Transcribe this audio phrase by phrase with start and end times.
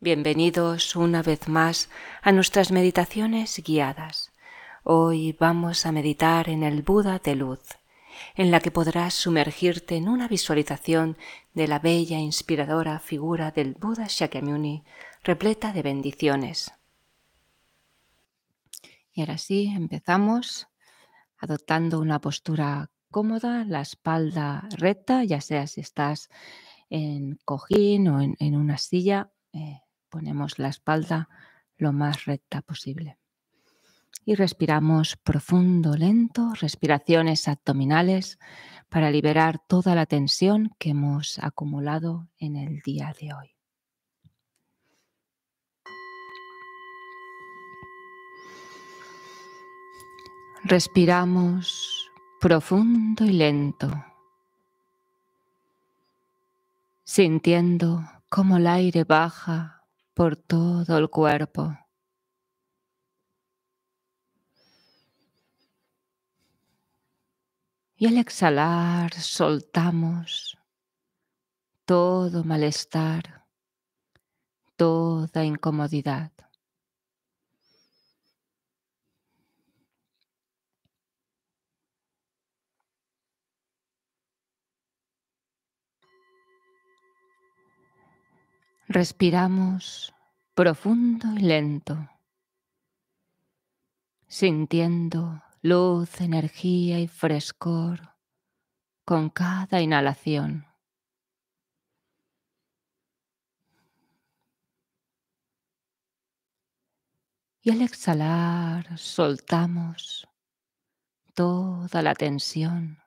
[0.00, 1.90] Bienvenidos una vez más
[2.22, 4.30] a nuestras meditaciones guiadas.
[4.84, 7.58] Hoy vamos a meditar en el Buda de luz,
[8.36, 11.16] en la que podrás sumergirte en una visualización
[11.52, 14.84] de la bella e inspiradora figura del Buda Shakyamuni,
[15.24, 16.72] repleta de bendiciones.
[19.12, 20.68] Y ahora sí, empezamos
[21.38, 26.30] adoptando una postura cómoda, la espalda recta, ya sea si estás
[26.88, 29.32] en cojín o en, una silla.
[29.52, 31.28] Eh, Ponemos la espalda
[31.76, 33.18] lo más recta posible.
[34.24, 38.38] Y respiramos profundo, lento, respiraciones abdominales
[38.88, 43.54] para liberar toda la tensión que hemos acumulado en el día de hoy.
[50.64, 54.04] Respiramos profundo y lento,
[57.04, 59.77] sintiendo cómo el aire baja
[60.18, 61.78] por todo el cuerpo.
[67.94, 70.58] Y al exhalar soltamos
[71.84, 73.46] todo malestar,
[74.74, 76.32] toda incomodidad.
[88.90, 90.14] Respiramos
[90.54, 92.08] profundo y lento,
[94.26, 98.14] sintiendo luz, energía y frescor
[99.04, 100.66] con cada inhalación.
[107.60, 110.26] Y al exhalar soltamos
[111.34, 113.02] toda la tensión,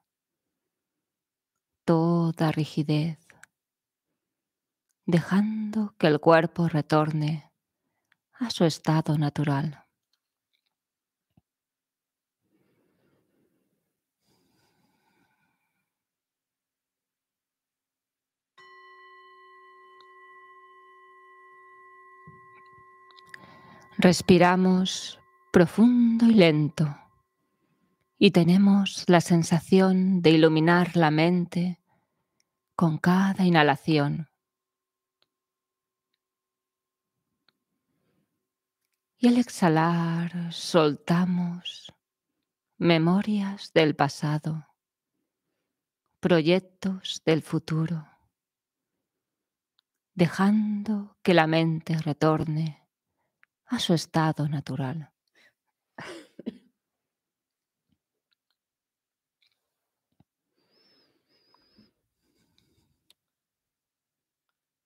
[1.86, 3.31] toda rigidez
[5.12, 7.52] dejando que el cuerpo retorne
[8.34, 9.86] a su estado natural.
[23.97, 25.19] Respiramos
[25.52, 26.97] profundo y lento
[28.18, 31.80] y tenemos la sensación de iluminar la mente
[32.75, 34.31] con cada inhalación.
[39.24, 41.94] Y al exhalar soltamos
[42.80, 44.68] memorias del pasado,
[46.20, 48.08] proyectos del futuro,
[50.16, 52.90] dejando que la mente retorne
[53.68, 55.14] a su estado natural.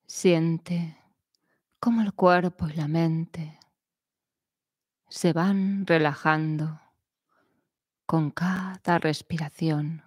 [0.06, 0.97] Siente
[1.79, 3.59] cómo el cuerpo y la mente
[5.15, 6.81] se van relajando
[8.05, 10.03] con cada respiración,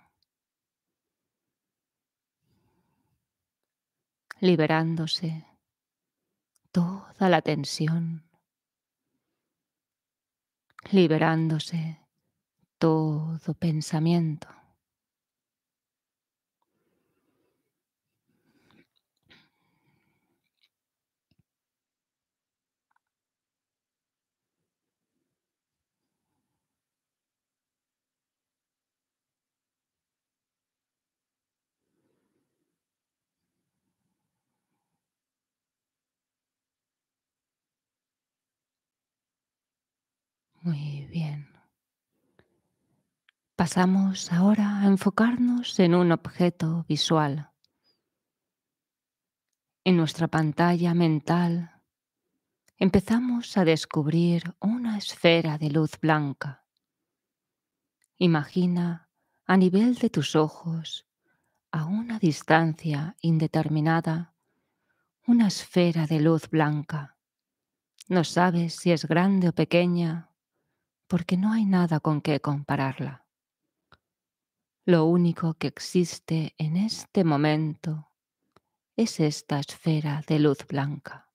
[4.41, 5.47] liberándose
[6.73, 8.29] toda la tensión,
[10.93, 11.99] liberándose
[12.77, 14.58] todo pensamiento.
[40.63, 41.49] Muy bien.
[43.55, 47.51] Pasamos ahora a enfocarnos en un objeto visual.
[49.85, 51.73] En nuestra pantalla mental
[52.77, 56.65] empezamos a descubrir una esfera de luz blanca.
[58.19, 59.09] Imagina
[59.47, 61.07] a nivel de tus ojos,
[61.71, 64.35] a una distancia indeterminada,
[65.27, 67.17] una esfera de luz blanca.
[68.09, 70.28] No sabes si es grande o pequeña,
[71.09, 73.25] porque no hay nada con qué compararla.
[74.85, 78.11] Lo único que existe en este momento
[78.97, 81.29] es esta esfera de luz blanca.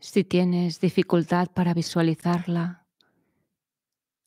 [0.00, 2.86] Si tienes dificultad para visualizarla,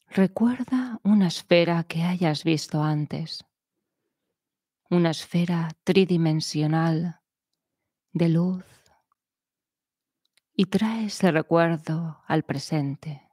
[0.09, 3.48] recuerda una esfera que hayas visto antes
[4.91, 7.21] una esfera tridimensional
[8.11, 8.65] de luz
[10.53, 13.29] y trae ese recuerdo al presente.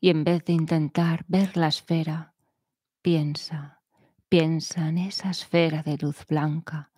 [0.00, 2.34] Y en vez de intentar ver la esfera,
[3.02, 3.82] piensa,
[4.28, 6.92] piensa en esa esfera de luz blanca,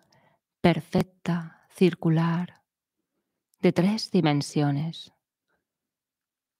[0.61, 2.61] perfecta, circular,
[3.59, 5.13] de tres dimensiones,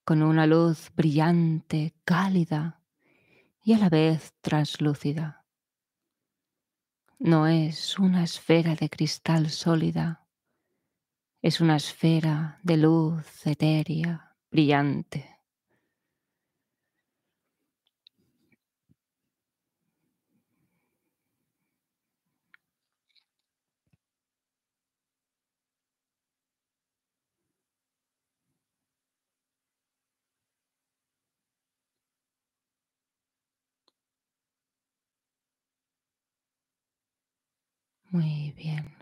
[0.04, 2.81] con una luz brillante, cálida
[3.64, 5.46] y a la vez translúcida.
[7.20, 10.28] No es una esfera de cristal sólida,
[11.42, 15.41] es una esfera de luz etérea, brillante.
[38.12, 38.94] Muy bien.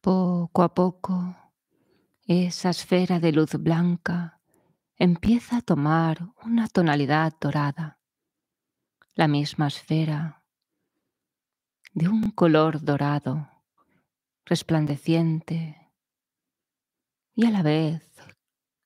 [0.00, 1.34] Poco a poco,
[2.28, 4.40] esa esfera de luz blanca
[4.96, 7.98] empieza a tomar una tonalidad dorada,
[9.16, 10.44] la misma esfera
[11.92, 13.48] de un color dorado,
[14.44, 15.90] resplandeciente
[17.34, 18.14] y a la vez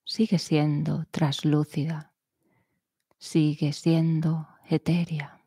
[0.06, 2.14] sigue siendo traslúcida,
[3.18, 5.41] sigue siendo etérea.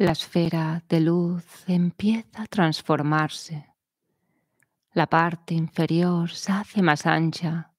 [0.00, 3.74] La esfera de luz empieza a transformarse.
[4.92, 7.72] La parte inferior se hace más ancha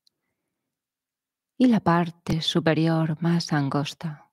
[1.57, 4.29] y la parte superior más angosta.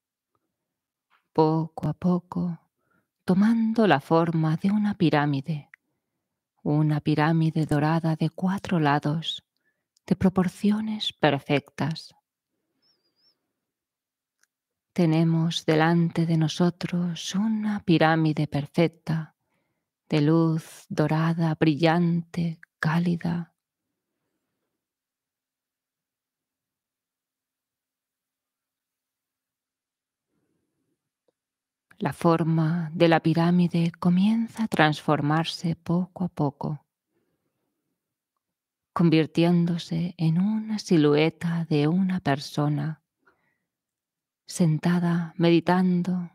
[1.33, 2.59] Poco a poco,
[3.25, 5.71] tomando la forma de una pirámide,
[6.65, 9.45] una pirámide dorada de cuatro lados,
[10.05, 12.16] de proporciones perfectas
[14.97, 19.37] tenemos delante de nosotros una pirámide perfecta
[20.09, 23.53] de luz dorada, brillante, cálida.
[31.99, 36.87] La forma de la pirámide comienza a transformarse poco a poco,
[38.95, 43.03] convirtiéndose en una silueta de una persona
[44.47, 46.31] sentada meditando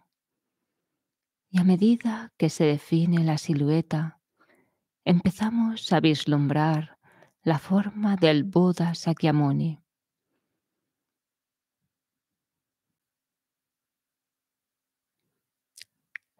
[1.49, 4.21] y a medida que se define la silueta,
[5.03, 6.97] empezamos a vislumbrar
[7.43, 9.79] la forma del Buda Sakyamuni.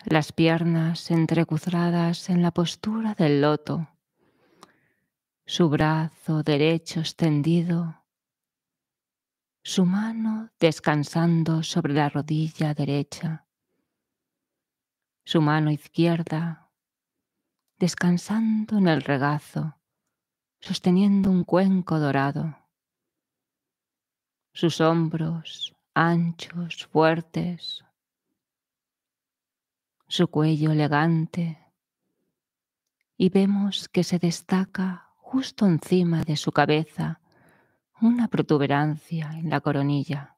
[0.06, 3.89] Las piernas entrecruzadas en la postura del loto,
[5.45, 8.00] su brazo derecho extendido
[9.63, 13.46] su mano descansando sobre la rodilla derecha,
[15.24, 16.69] su mano izquierda
[17.78, 19.75] descansando en el regazo,
[20.60, 22.56] sosteniendo un cuenco dorado,
[24.54, 27.84] sus hombros anchos, fuertes,
[30.08, 31.58] su cuello elegante,
[33.18, 37.19] y vemos que se destaca justo encima de su cabeza
[38.01, 40.38] una protuberancia en la coronilla.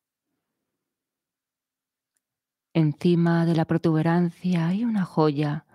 [2.74, 5.66] Encima de la protuberancia hay una joya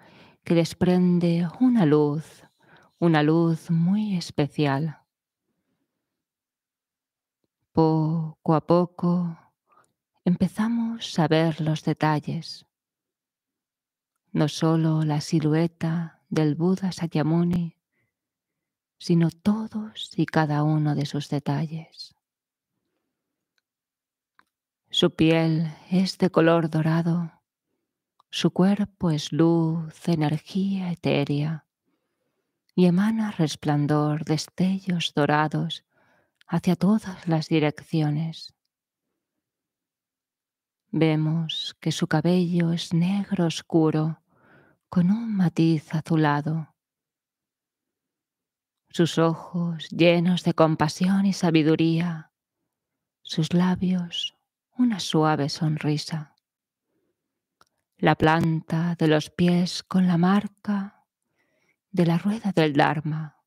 [0.45, 2.45] que desprende una luz,
[2.99, 4.99] una luz muy especial.
[7.73, 9.39] Poco a poco
[10.25, 12.67] empezamos a ver los detalles,
[14.33, 17.78] no solo la silueta del Buda Sakyamuni,
[18.99, 22.15] sino todos y cada uno de sus detalles.
[24.91, 27.33] Su piel es de color dorado,
[28.31, 31.67] su cuerpo es luz, energía etérea
[32.75, 35.85] y emana resplandor, destellos dorados
[36.47, 38.55] hacia todas las direcciones.
[40.91, 44.23] Vemos que su cabello es negro oscuro
[44.89, 46.75] con un matiz azulado
[48.91, 52.33] sus ojos llenos de compasión y sabiduría,
[53.23, 54.35] sus labios
[54.79, 56.37] una suave sonrisa,
[57.97, 61.05] la planta de los pies con la marca
[61.91, 63.43] de la rueda del Dharma.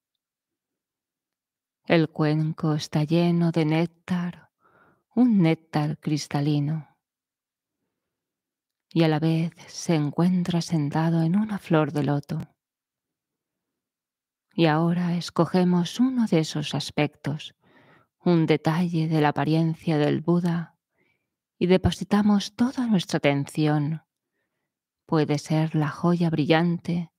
[1.86, 4.52] El cuenco está lleno de néctar,
[5.16, 6.98] un néctar cristalino,
[8.90, 12.51] y a la vez se encuentra sentado en una flor de loto.
[14.54, 17.56] Y ahora escogemos uno de esos aspectos,
[18.24, 20.76] un detalle de la apariencia del Buda,
[21.58, 24.02] y depositamos toda nuestra atención
[25.12, 27.12] Puede ser la joya brillante,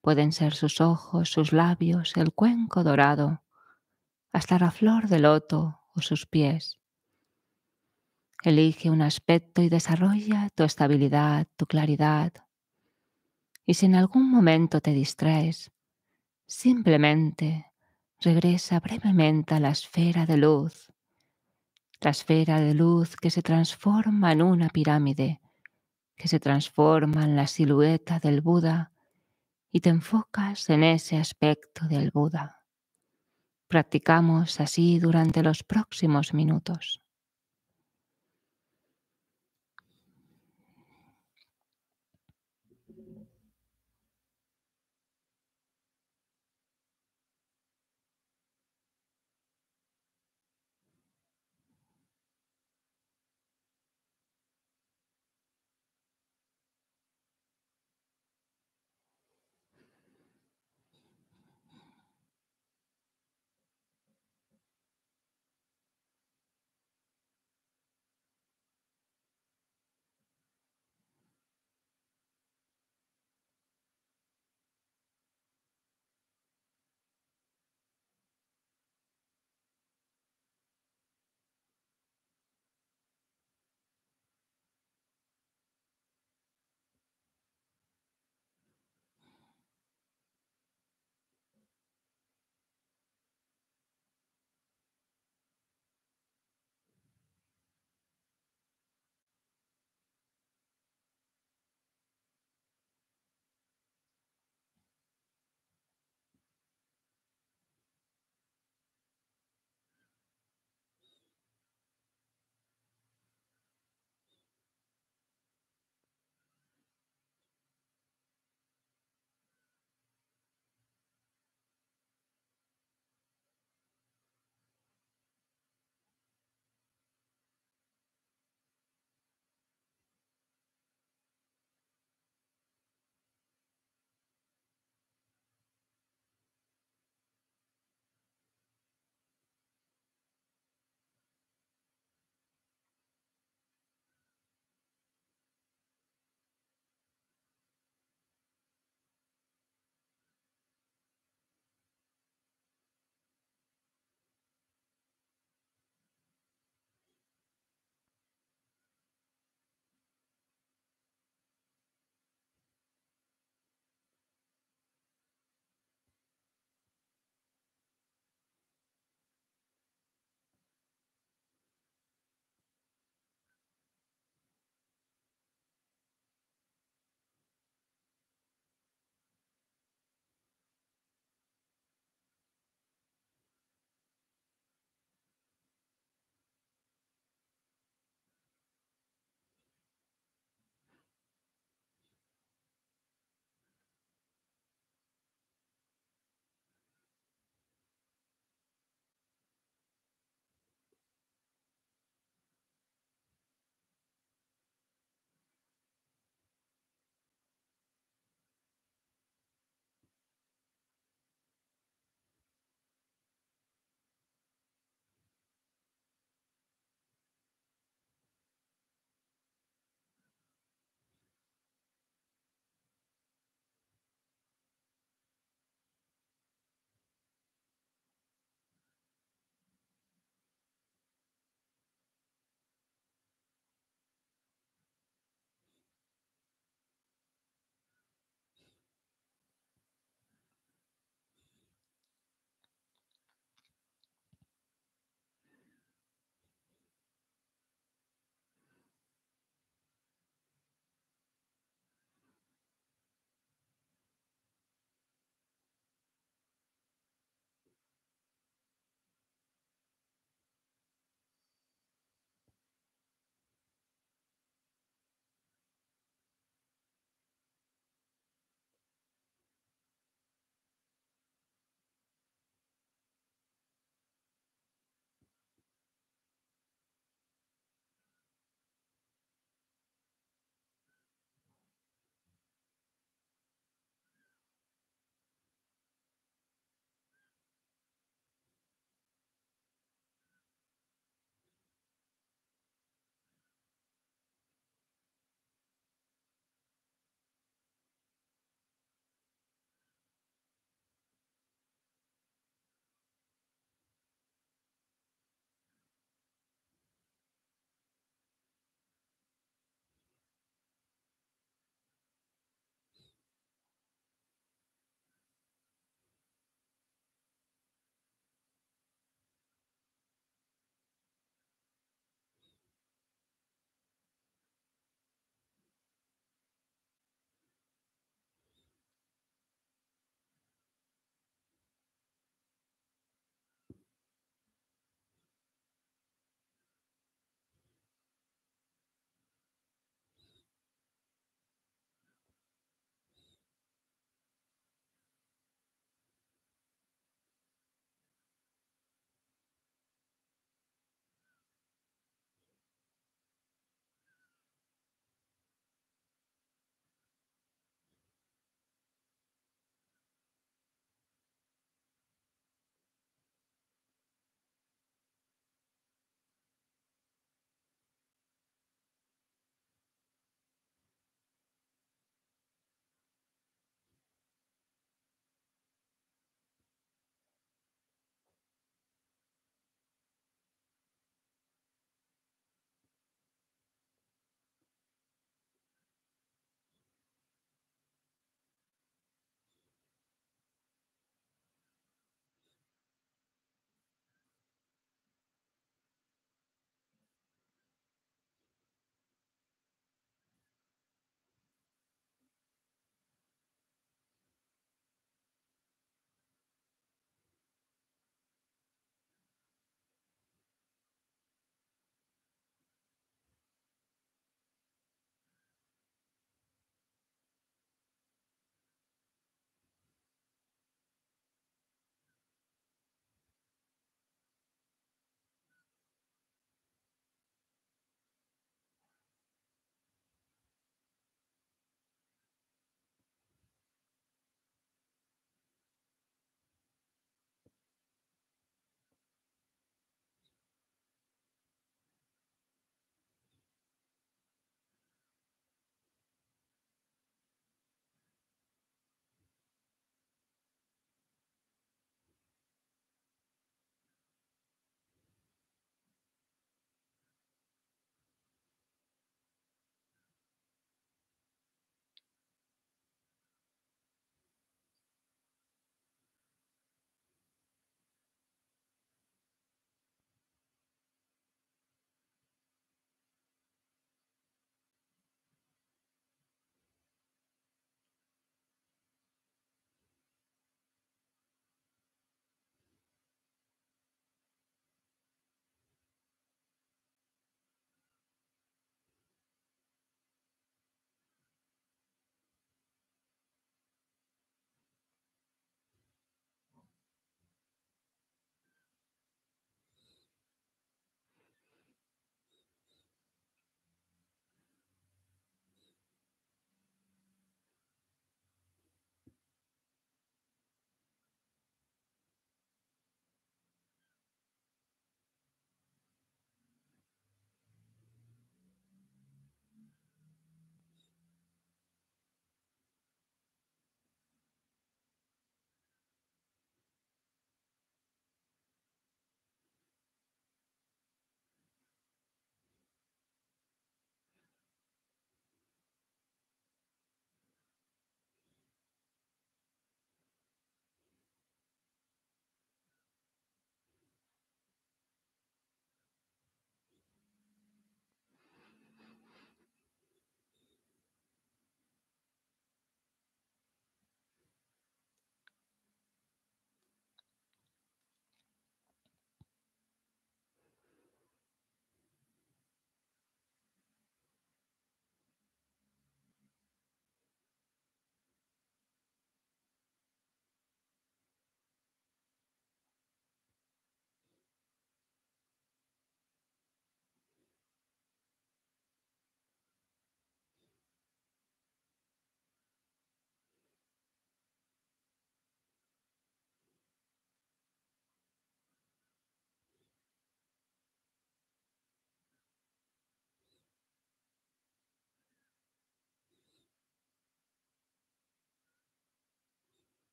[0.00, 3.44] pueden ser sus ojos, sus labios, el cuenco dorado,
[4.32, 6.80] hasta la flor de loto o sus pies.
[8.42, 12.32] Elige un aspecto y desarrolla tu estabilidad, tu claridad.
[13.64, 15.70] Y si en algún momento te distraes,
[16.46, 17.72] simplemente
[18.20, 20.92] regresa brevemente a la esfera de luz,
[22.00, 25.40] la esfera de luz que se transforma en una pirámide,
[26.14, 28.92] que se transforma en la silueta del Buda
[29.70, 32.62] y te enfocas en ese aspecto del Buda.
[33.68, 37.02] Practicamos así durante los próximos minutos.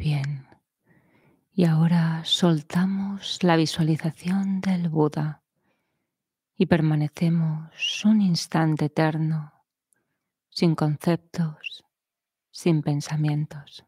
[0.00, 0.46] Bien.
[1.52, 5.42] Y ahora soltamos la visualización del Buda
[6.56, 9.52] y permanecemos un instante eterno,
[10.48, 11.84] sin conceptos,
[12.50, 13.84] sin pensamientos.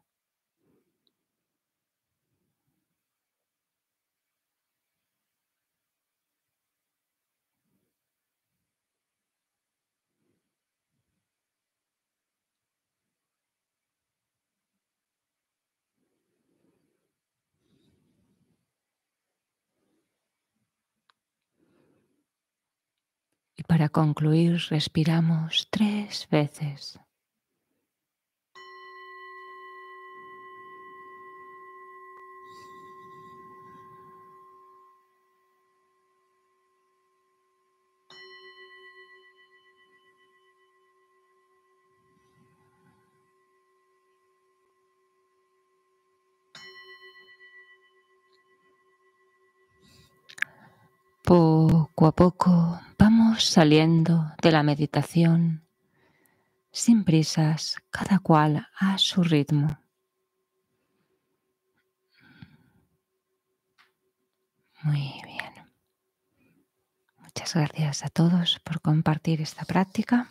[23.62, 26.98] Y para concluir, respiramos tres veces.
[52.02, 55.68] Poco a poco vamos saliendo de la meditación
[56.72, 59.78] sin prisas, cada cual a su ritmo.
[64.82, 65.52] Muy bien.
[67.18, 70.28] Muchas gracias a todos por compartir esta práctica.